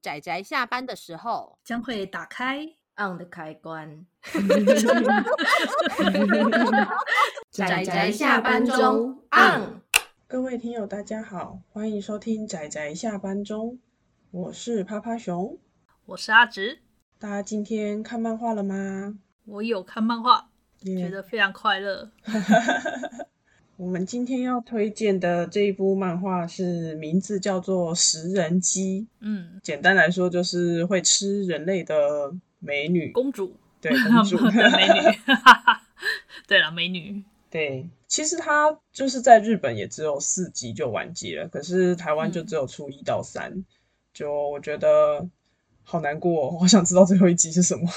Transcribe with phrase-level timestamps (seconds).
[0.00, 2.64] 宅宅下班的时候将会打开
[2.96, 4.06] on 的开关。
[7.50, 9.82] 仔仔下班中 on。
[10.26, 13.78] 各位听友，大家好，欢迎收听仔仔下班中，
[14.30, 15.58] 我是趴趴熊，
[16.06, 16.78] 我是阿直。
[17.18, 19.18] 大家今天看漫画了吗？
[19.44, 20.48] 我有看漫画
[20.82, 20.98] ，yeah.
[20.98, 22.10] 觉得非常快乐。
[23.82, 29.00] 我们今天要推荐的这一部漫画是名字叫做《食人鸡》。
[29.18, 33.52] 嗯，简单来说就是会吃人类的美女公主。
[33.82, 35.18] 对，公主 美女。
[36.46, 37.24] 对了，美女。
[37.50, 43.64] 对，其实它就是在日本也只有四集就完结了，可是台湾就只有出一到三，嗯，
[44.14, 45.28] 就我觉得
[45.82, 47.90] 好难过，我好想知道最后一集是什么。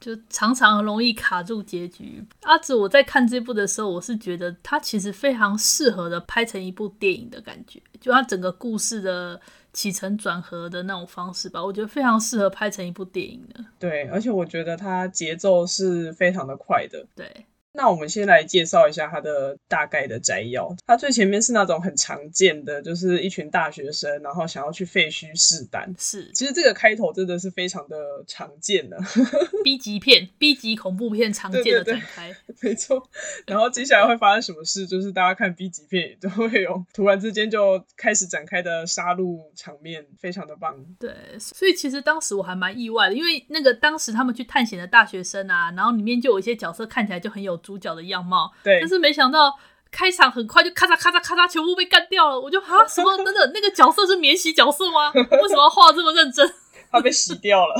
[0.00, 2.24] 就常常容易卡住结局。
[2.42, 9.40] 阿紫，我在看这部的时候，我是觉得它其实非常适合的拍成一部电影的感觉，就它整个故事的
[9.72, 13.64] 起承转合的那种方式吧，我觉得非常适合拍成一部电影的。
[13.78, 17.06] 对，而且我觉得它节奏是非常的快的。
[17.14, 17.46] 对。
[17.76, 20.74] 那我们先来介绍一下它的大概的摘要。
[20.86, 25.94] 它最前面是那种很常见的，就是一群大学生，然后想要去废墟试胆。
[25.98, 27.96] 是，其实这个开头真的是非常的
[28.26, 28.98] 常见的，
[29.62, 32.28] B 级片、B 级恐怖片常见的展开。
[32.28, 33.02] 对对对，没错。
[33.46, 34.86] 然后接下来会发生什么事？
[34.86, 40.74] 就是大家看 B 级片也都会有突然之间就开始展开的杀戮场面，非常的棒。
[40.98, 47.56] 对，所以其实当时我还蛮意外的，因为那个当时他们去探险的大学生啊，然后里面就有一些角色看起来就很有。
[47.66, 49.52] 主角的样貌，对，但是没想到
[49.90, 52.38] 开场很快就咔嚓咔嚓咔嚓，全部被干掉了。
[52.38, 55.10] 我就啊，什么 等等，那个角色是免洗角色吗？
[55.14, 56.48] 为什么要画这么认真？
[56.92, 57.74] 他被洗掉了。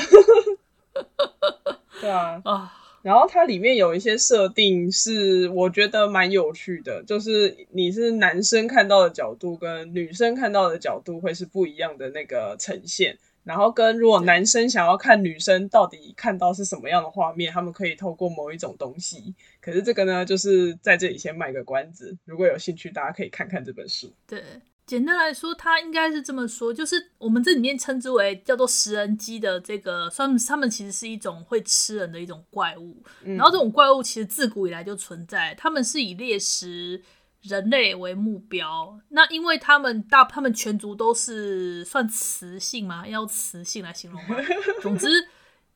[2.01, 2.73] 对啊， 啊，
[3.07, 13.17] 然后它里面有一些设定是我觉得蛮有趣的，就是你是男生看到的角度跟女生看到的角度会是不一样的那个呈现。
[13.45, 19.33] 然后跟如果男生想要看女生到底看到是什么样的画面，他们可以透过某一种东西。
[19.61, 24.13] 可是这个呢，就是在这里先卖个关子，如果有兴趣，大家可以看看这本书。
[24.27, 24.43] 对，
[24.87, 33.03] 简单来说，他应该是这么说，就是我们这里面称之为叫做食人鸡的这个，算他们其实是一种会吃人的一种怪物。
[33.25, 33.35] 嗯。
[33.37, 37.03] 然后这种怪物其实自古以来就存在，他们是以猎食。
[37.43, 44.35] 人类为目标，那因为他们大，他们全族都是算雌性嘛，要雌性来形容吗？
[44.83, 45.09] 总之，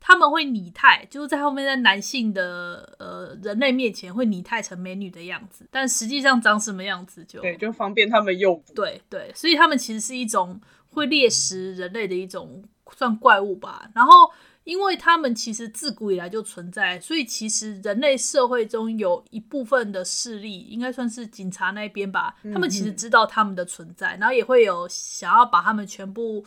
[0.00, 8.72] 他们会拟态，就是在后面在男性的呃人类面前会拟态成美女的样子，但实际上长什么样子就对，就方便他们诱捕。
[8.74, 12.64] 对对，所以他们其实是一种会猎食人类的一种
[12.96, 14.30] 算怪物吧，然后。
[14.64, 26.44] 因为他们其实自古以来就存在，所以其实人类社会中有一部分的势力，应该算是警察那边吧，他们其实知道他们的存在，然后也会有想要把他们全部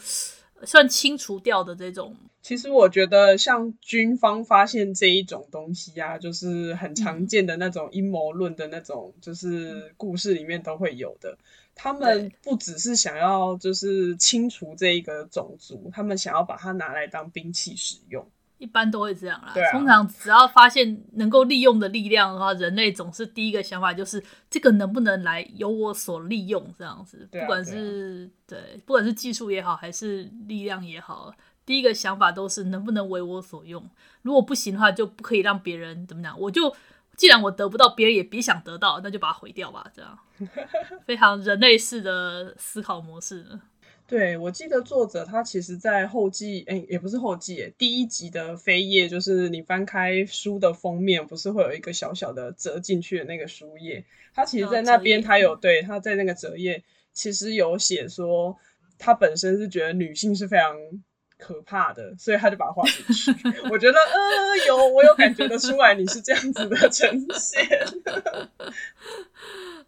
[0.65, 2.15] 算清除掉的这种。
[2.41, 11.37] 其实我觉得，像军方发现这一种东西啊，就是很常见的那种阴谋论的那种，就是故事里面都会有的。
[11.73, 18.27] 他们不只是想要就是清除这一个种族，他们想要把它拿来当兵器使用。
[18.63, 19.51] 一般都会这样啦。
[19.53, 19.71] 对啊。
[19.71, 27.27] 通常只要发现能够利用的力量的话，人类总是第一个想法就是这个能不能来由我所利用这样子。
[27.31, 27.39] 啊。
[27.39, 31.33] 不管是对，不管是技术也好，还是力量也好，
[31.65, 33.87] 第一个想法都是能不能为我所用。
[34.21, 36.39] 如果不行的话，就不可以让别人怎么讲。
[36.39, 36.73] 我就。
[37.15, 39.85] 既然我得不到，别人也别想得到，那就把它毁掉吧。
[39.95, 40.17] 这样
[41.05, 43.61] 非常人类式的思考模式呢。
[44.13, 54.05] 对，我记得作者他其实，在后记，哎，也不是后记，哎，第一集的扉页，就是你翻开书的封面，不是会有一个小小的折进去的那个书页？
[54.35, 58.55] 他其实，在那边，他有对他在那个折页，其实有写说，
[58.99, 60.77] 他本身是觉得女性是非常。
[61.35, 63.29] 可怕的，所以他就把它画进去。
[63.69, 67.67] 我觉得，呃，有我有感觉得出来，你是这样子的呈现。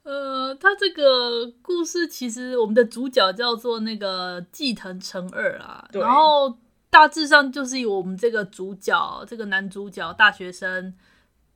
[0.06, 6.60] 呃，他这个故事其实我们的主角叫做那个季藤诚二啊，然后
[6.91, 10.94] 大致上就是以我们这个主角，这个男主角大学生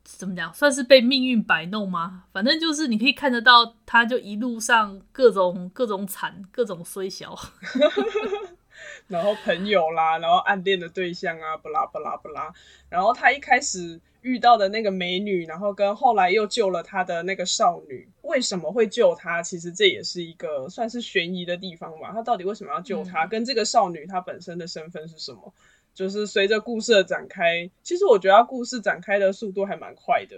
[0.04, 2.24] 怎么讲，算是被命运摆弄吗？
[2.34, 7.38] 反正就是你可以看得到，他就一路上各种各种惨，各种衰小。
[9.10, 12.52] 然后朋友啦，然后暗恋的对象啊，不啦不啦不啦。
[12.90, 19.42] 然后他一开始遇到的那个美女，然后跟后来又救了他的那个少女，为什么会救他？
[19.42, 22.12] 其实这也是一个算是悬疑的地方吧。
[22.14, 23.26] 他到底为什么要救他？
[23.26, 25.54] 嗯、跟这个少女她本身的身份是什么？
[25.94, 30.38] 就是随着故事的展开，其实我觉得他故事展开的速度还蛮快的。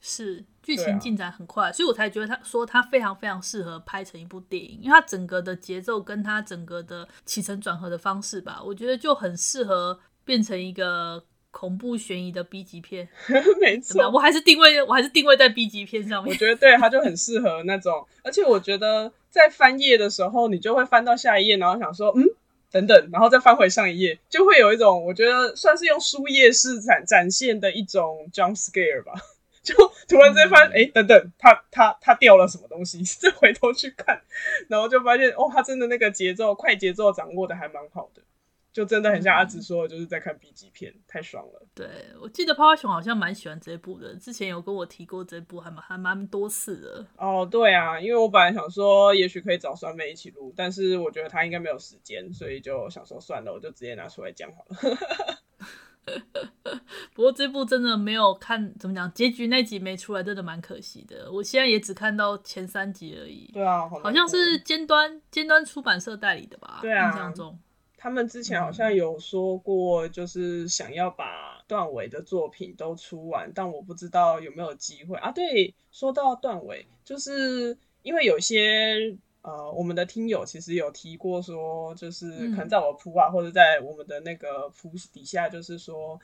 [0.00, 11.22] 是剧情进展很快，啊、所以我才觉得他说他非常非常适合拍成一部电影，因为他整个的节奏跟他整个的起承转合的方式吧，我觉得就很适合变成一个
[11.58, 13.08] 恐怖悬疑的 B 级片。
[13.60, 16.32] 没错，我还是定位我还是定位在 B 级片上面。
[16.32, 22.22] 我觉得对，他就很适合那种，而且我觉得在翻页的时候，你就会翻到下一页，然后想说嗯。
[22.70, 29.14] 等等，然后再翻回上一页，就会有一种我觉得算是用书页式展展现的一种 jump scare 吧。
[29.62, 29.74] 就
[30.06, 33.02] 突然之间发现，哎、嗯，等等，他他他掉了什么东西？
[33.18, 34.20] 再回头去看，
[34.68, 38.20] 然后就发现，哦，他真的那个节奏快节奏掌握的还蛮好的。
[38.78, 41.66] 就真的很像阿紫说的，就是在看 B 级片，嗯、太爽了。
[41.74, 41.88] 对，
[42.22, 47.04] 我记得泡泡熊好像蛮喜欢这部的，之前有跟我提过这部还蛮还蛮多次的。
[47.16, 54.76] 哦，对啊，因为我本来想说，也许可以找酸妹一起录，但是我觉得她应该没有时间，所以就想说算了，我就直接拿出来讲好了。
[57.12, 59.12] 不过这部真的没有看，怎么讲？
[59.12, 61.28] 结局那集没出来，真的蛮可惜的。
[61.32, 63.50] 我现在也只看到前三集而已。
[63.52, 66.78] 对啊，好，好像是尖端尖端出版社代理的吧？
[66.80, 67.58] 对啊，印象中。
[68.00, 75.32] 他们之前好像有说过，就是想要把段尾的作品都出完，但我不知道有没有机会啊。
[75.32, 86.20] 对，说到段尾，就是因为有些呃，我们的听友其实有提过说，就是可能在我铺啊，或者在我们的那个铺底下，就是说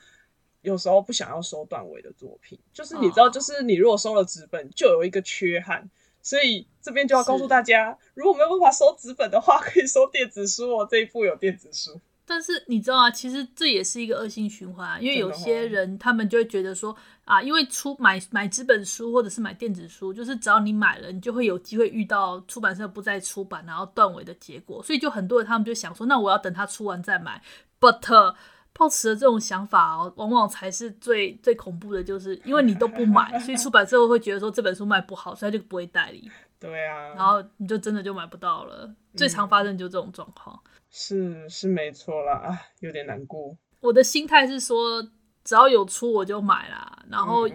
[0.61, 5.89] 有时候不想要收段尾的作品，就是你知道，就是你如果收了纸本，就有一个缺憾。
[6.25, 10.87] 所以这边就要告诉大家，如果没有办法收纸本的话，可以收电子书哦。
[10.89, 16.95] 这一部有电子书，但是你知道啊，其实这也是一个恶性循环啊，因为有些人他们就会觉得说
[17.25, 24.81] 啊，因为出买买纸本书或者是买电子书，就是只要你买了，你就会有机会遇到出版社不再出版，然后断尾的结果。
[24.81, 27.39] 所以就很多人他们就想说，那我要等他出完再买。
[27.79, 28.35] But
[28.77, 36.29] 抱持的这种想法哦，往往才是最最恐怖的，就是因为你都不买，所以出版社会觉得说这本书卖不好，所以他就不会代理。
[36.59, 38.85] 对啊，然后你就真的就买不到了。
[38.85, 40.61] 嗯、最常发生就这种状况。
[40.91, 43.55] 是是没错啦，啊，有点难过。
[43.79, 45.01] 我的心态是说，
[45.43, 47.47] 只要有出我就买啦，然后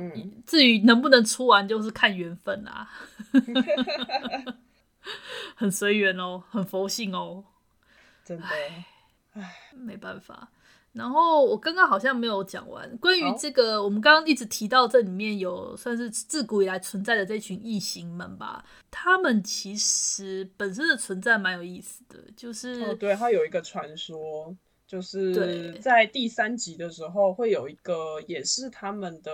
[0.46, 2.88] 至于能不能出完，就是看缘分啦。
[5.54, 7.44] 很随缘哦，很佛性哦，
[8.24, 8.46] 真的，
[9.34, 10.48] 唉，没办法。
[10.92, 13.84] 然后我刚刚好像没有讲完关于这个，oh.
[13.84, 24.56] 我们刚刚一直提到这里面有算是自古以来存在的这群异形们吧，他们其实本身的存在蛮有意思的，就是哦，对，它有一个传说。
[24.90, 29.30] 就是在第三集的时候，会有一个也是他们的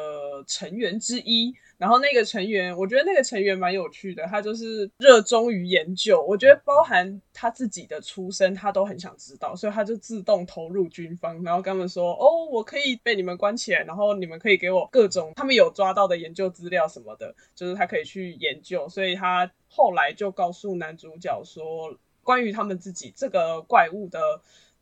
[0.47, 1.55] 成员之一。
[1.79, 6.23] 然后那个成员，我觉得那个成员蛮有趣的，他就是热衷于研究。
[6.23, 24.21] 我觉得包含他自己的出身，他都很想知道，所以他就自动投入军方，然后跟他们说：“哦，我可以被你们关起来，然后你们可以给我各种他们有抓到的研究资料什么的，就是他可以去研究。”所以他后来就告诉男主角说，关于他们自己这个怪物的。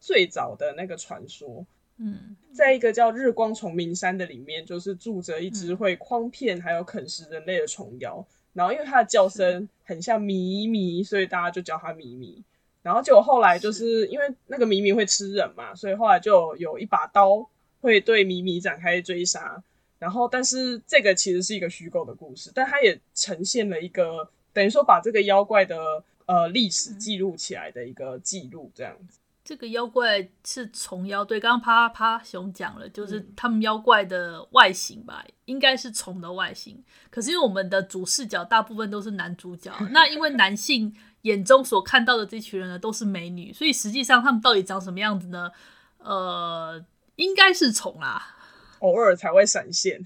[0.05, 1.65] 最早的那个传说，
[1.97, 8.23] 嗯，在一个叫日光虫鸣山的里面，就是住着一只会诓骗还有啃食人类的虫妖。
[8.53, 12.45] 然后因为它的叫声很像咪咪，所以大家就叫它咪咪。
[12.83, 17.49] 然后结果后来就是因为那个咪咪会吃人嘛，所以后来就有一把刀
[17.81, 19.63] 会对咪咪展开追杀。
[19.99, 29.19] 然后但是这个其实是一个虚构的故事，但它也呈现了一个等于说把这个妖怪的呃历史记录起来的一个记录，这样子。
[29.45, 36.83] 这个妖怪是虫妖，对，刚刚啪啪熊讲了，就是他们妖怪的外形吧，嗯、应该是虫的外形。
[37.11, 45.51] 可是因为我们的主视角大部分都是男主角，那因为男 性眼中所看到的这群人呢都是美女，所以实际上他们到底长什么样子呢？
[45.99, 46.83] 呃，
[47.17, 48.37] 应该是虫啦，
[48.79, 50.03] 偶尔才会闪现。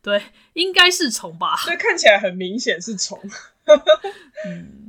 [0.00, 0.22] 对，
[0.54, 1.54] 应该是虫吧？
[1.58, 3.20] 所以看起来很明显是虫。
[4.46, 4.87] 嗯。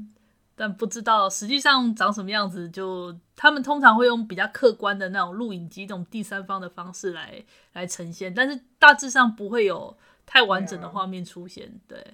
[0.70, 11.80] 但不知道实际上长什么样子就，他们通常会用比较客观的那种录影机、这种第三方的方式来来呈现，但是大致上不会有太完整的画面出现。
[11.88, 12.06] 对，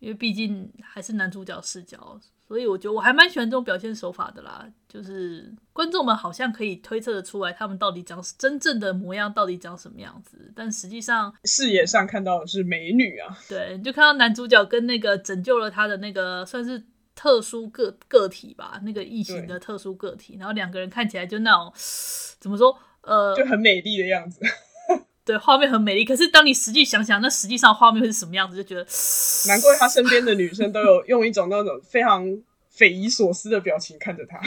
[0.00, 4.66] 因为毕竟还是男主角视角，所以我觉得我还蛮喜欢这种表现手法的啦。
[4.88, 13.38] 就是观众们好像可以推测的出来，他们到底长真正的模样到底长什么样子，但实际上视野上看到的是美女啊。
[13.48, 16.84] 对，你就看到男主角跟那个拯救了他的那个算是。
[17.20, 21.70] 特殊个个体吧，那个异形的特殊个体，然后两个人看起来就那种
[22.40, 24.40] 怎么说，呃，就很美丽的样子。
[25.22, 26.02] 对，画面很美丽。
[26.02, 28.80] 可是当你实际想想，那实际上画面会是什么样子，就觉得
[29.48, 32.24] 难怪他身边的女生都有用一种那种非常
[32.70, 34.40] 匪夷所思的表情看着他。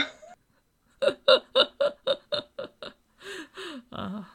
[3.96, 4.34] 啊，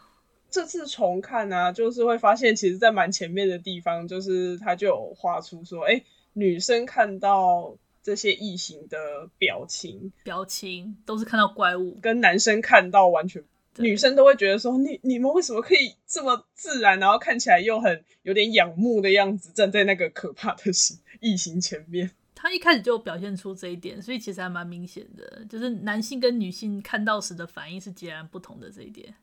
[0.49, 6.05] 这次重看啊，就是会发现，其实，在蛮前面的地方，就是他就有画出说，哎、欸，
[6.35, 7.75] 女生看到
[8.09, 13.45] 这些异形的表情，表情都是看到怪物，跟男生看到完全，
[13.77, 20.73] 女生都会觉得说，你你们为什么可以这么自然，然后看起来又很有点仰慕的样子，站在那个可怕的
[21.21, 22.11] 异形前面。
[22.35, 29.15] 他一开始就表现出这一点，所以其实还蛮明显的，就是男性跟女性看到时的反应是截然不同的这一点。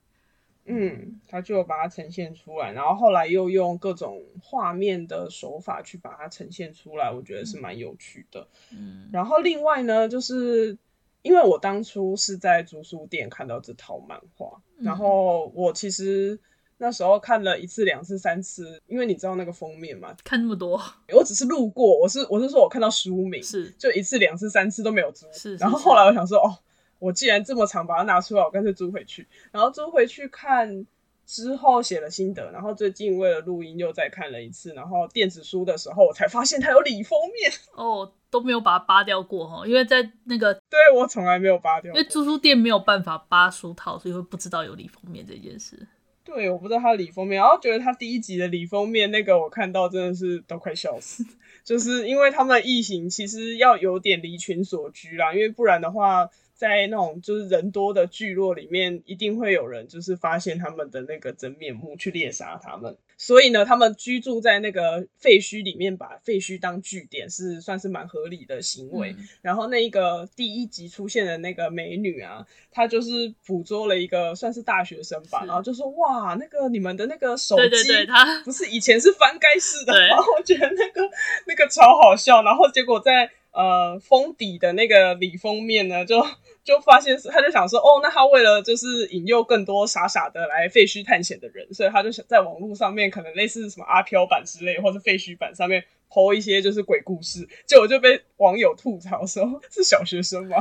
[0.66, 8.48] 嗯，他就把它呈现出来，然后后来又用各种画面的手法去把它呈现出来，我觉得是蛮有趣的。
[8.72, 10.78] 嗯，然后另外呢，就是
[11.22, 16.40] 因为我当初是在租书店看到这套漫画，然后我其实。
[16.78, 20.78] 那时候看了一次、两次、三次，因为你知道那个封面嘛，看那么多，
[21.14, 23.70] 我只是路过，我是我是说我看到书名，是。
[23.80, 26.54] 就一次、两次、三次都没有租，是，是，然后后来我想说，哦，
[27.00, 30.86] 我既然这么长，把它拿出来，我干脆租回去，然后租回去看
[31.26, 45.88] 之后写了心得，然后最近为了录音又再看了一次，然后电子书的时候我才发现它有里封面，哦，都没有把它扒掉过哈，因为在那个对我从来没有扒掉，因为租书店没有办法扒书套，所以会不知道有里封面这件事。
[46.26, 51.24] 对，我不知道他里封面，然后觉得他第一集的里封面那个，我看到真的是都快笑死，
[51.64, 56.30] 就是因为他们异形其实要有点离群所居啦，因为不然的话。
[56.58, 62.96] 在那种就是人多的聚落里面，一定会有人就是发现他们的那个真面目，去猎杀他们。
[63.18, 69.16] 所以呢，他们居住在那个废墟里面，把废墟当据点，是算是蛮合理的行为。
[69.18, 69.28] 嗯。
[69.42, 81.02] 然后那一个第一集出现的那个美女啊，她就是捕捉了一个算是大学生吧，然后就说：“哇，那个你们的那个手机，对对对，她不是以前是翻盖式的。”然后我觉得那个
[81.48, 82.44] 那个超好笑。
[82.44, 83.32] 然后结果在。
[83.56, 86.22] 呃，封底的那个里封面呢，就
[86.64, 95.86] 就发现是，他就想说，哦，那他为了就是引诱更多傻傻的来废墟探险的人，所以他就想在网络上面可能类似什么阿飘版之类，或者废墟版上面。
[96.08, 100.58] 剖一些就是鬼故事，结果就被网友吐槽说是小学生吗？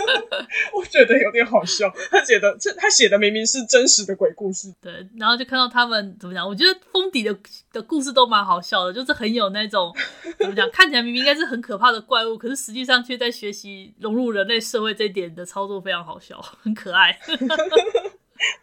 [0.72, 1.92] 我觉得有点好笑。
[2.10, 5.06] 他写的这他写的明明是真实的鬼故事，对。
[5.18, 7.34] 然后就看到他们怎么讲，我觉得封底的
[7.72, 9.94] 的故事都蛮好笑的，就是很有那种
[10.38, 17.18] 怎么讲，看起来明明应该是很可怕的怪物，可是实际上却在学习融入人类社会这一点的操作非常好笑，很可爱。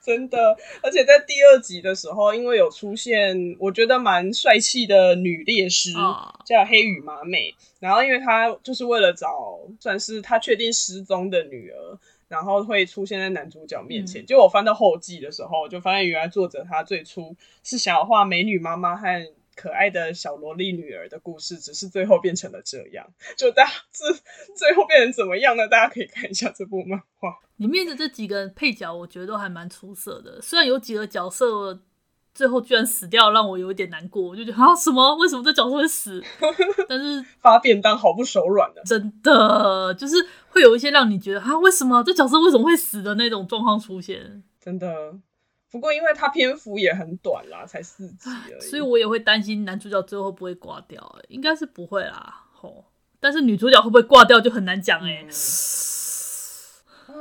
[0.02, 0.38] 真的，
[0.82, 7.54] 而且在第二集的时候，因为有出现我觉得蛮帅气的女猎师，哦，叫黑羽麻美。
[7.80, 14.25] 然后，因为她就是为了找算是她确定失踪的女儿，然后会出现在男主角面前。
[14.25, 19.08] 结果我翻到后记的时候，就发现原来作者他最初是想要画美女妈妈和。
[19.58, 23.08] 可爱的小萝莉女儿的故事，只是最后变成了这样。
[23.38, 24.05] 就大家这
[24.53, 25.65] 最后变成怎么样呢？
[25.65, 30.41] 大家可以看一下这部漫画里面的这几个配角，我觉得都还蛮出色的。
[30.41, 31.74] 虽然有几个角色
[32.36, 34.22] 最后居然死掉，让我有一点难过。
[34.22, 35.15] 我就觉得啊，什么？
[35.15, 36.22] 为什么这角色会死？
[36.88, 40.15] 但是发便当好不手软的，真的就是
[40.50, 45.15] 会有一些让你觉得啊，为什么这角色为什么会死的那种状况出现，真的。
[45.72, 51.25] 不过，因为它篇幅也很短啦，才四集而已，所以我也会担心男主角最后不会挂掉，欸。
[51.27, 52.86] 应该是不会啦，吼！
[53.20, 55.27] 但是女主角会不会挂掉就很难讲哎，欸。
[57.08, 57.13] 啊，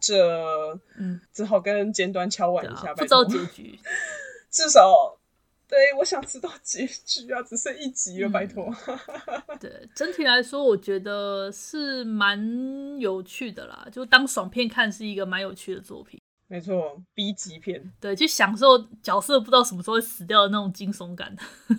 [0.00, 3.78] 这嗯，只好跟尖端敲碗一下，啊，不知道结局。
[4.56, 5.18] 至少，
[5.68, 8.74] 对，我想知道结局啊，只剩一集了，嗯，拜托。
[9.60, 16.18] 对，整体来说，我觉得是蛮有趣的啦，就当爽片看是一个蛮有趣的作品。
[16.48, 21.36] 没错，B 级片，对，去享受角色不知道什么时候会死掉的那种惊悚感，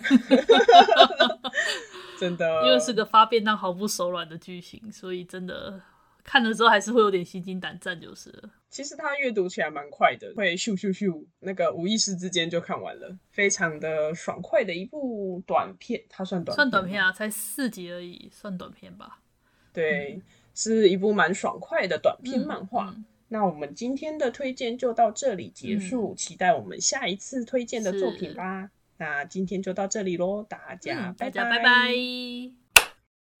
[2.20, 5.80] 真的， 因为是个发便当毫不手软的剧情，所以真的
[6.28, 8.50] 看了之后还是会有点心惊胆战，就是了。
[8.68, 19.20] 其实它阅读起来蛮快的，会咻咻咻，那个无意识之间就看完了，非常的爽快的一部短片，它算短片算短片啊，才四集而已，算短片吧？
[19.72, 20.22] 对，嗯、
[20.54, 22.94] 是一部蛮爽快的短片漫画。
[23.28, 28.70] 那我们今天的推荐就到这里结束，嗯，期待我们下一次推荐的作品吧。
[28.98, 32.67] 那今天就到这里喽，大家拜拜拜。